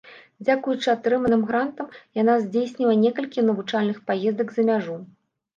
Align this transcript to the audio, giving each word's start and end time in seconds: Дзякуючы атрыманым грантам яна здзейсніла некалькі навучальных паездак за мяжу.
Дзякуючы 0.45 0.87
атрыманым 0.93 1.43
грантам 1.51 1.87
яна 2.21 2.37
здзейсніла 2.45 2.97
некалькі 3.05 3.47
навучальных 3.51 4.01
паездак 4.09 4.47
за 4.57 4.61
мяжу. 4.73 4.99